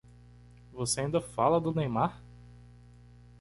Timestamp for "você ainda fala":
0.73-1.61